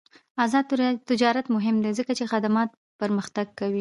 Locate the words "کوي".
3.59-3.69